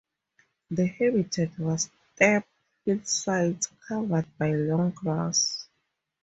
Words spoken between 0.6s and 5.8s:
The habitat was steep hillsides covered by long grass.